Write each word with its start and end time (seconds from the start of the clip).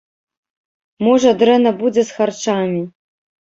Можа, 1.09 1.29
дрэнна 1.43 1.77
будзе 1.85 2.09
з 2.11 2.19
харчамі. 2.19 2.85